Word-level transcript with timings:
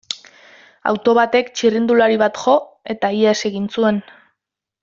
Auto 0.91 1.13
batek 1.17 1.51
txirrindulari 1.59 2.19
bat 2.23 2.41
jo, 2.47 2.57
eta 2.97 3.15
ihes 3.21 3.39
egin 3.51 3.73
zuen. 3.79 4.05